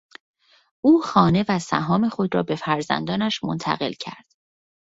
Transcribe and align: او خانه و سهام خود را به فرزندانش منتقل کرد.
او 0.81 1.01
خانه 1.01 1.45
و 1.49 1.59
سهام 1.59 2.09
خود 2.09 2.35
را 2.35 2.43
به 2.43 2.55
فرزندانش 2.55 3.43
منتقل 3.43 3.93
کرد. 3.93 4.25